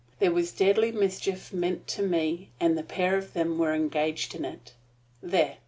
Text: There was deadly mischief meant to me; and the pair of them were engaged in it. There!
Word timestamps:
There 0.17 0.31
was 0.31 0.51
deadly 0.51 0.91
mischief 0.91 1.53
meant 1.53 1.85
to 1.89 2.01
me; 2.01 2.49
and 2.59 2.75
the 2.75 2.81
pair 2.81 3.17
of 3.19 3.33
them 3.33 3.59
were 3.59 3.75
engaged 3.75 4.33
in 4.33 4.43
it. 4.45 4.73
There! 5.21 5.57